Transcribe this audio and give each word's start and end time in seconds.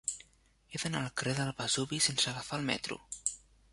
He 0.75 0.79
d'anar 0.83 1.01
al 1.01 1.11
carrer 1.21 1.35
del 1.41 1.53
Vesuvi 1.59 2.03
sense 2.09 2.33
agafar 2.33 2.61
el 2.63 2.67
metro. 2.71 2.99